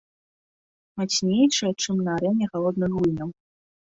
Мацнейшай, 1.01 1.73
чым 1.83 1.95
на 2.07 2.11
арэне 2.19 2.45
галодных 2.55 2.91
гульняў. 2.97 3.29